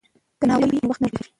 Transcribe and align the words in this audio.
که 0.39 0.45
ناول 0.47 0.69
وي 0.71 0.79
نو 0.81 0.89
وخت 0.89 1.01
نه 1.01 1.07
اوږدیږي. 1.07 1.27